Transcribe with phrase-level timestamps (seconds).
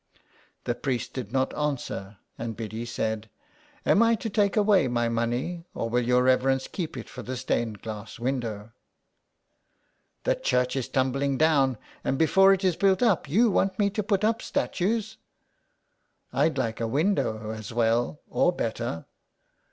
[0.63, 3.29] The priest did not answer, and Biddy said:—
[3.67, 7.37] *' Am I to take away my money, or will your reverence keep it for the
[7.37, 8.71] stained glass window."
[10.23, 14.01] "The church is tumbling down, and before it is built up you want me to
[14.01, 15.17] put up statues.""
[16.33, 19.05] I'd like a window as well or better."